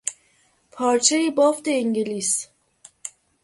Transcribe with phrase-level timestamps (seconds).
[0.71, 2.47] پارچهی بافت انگلیس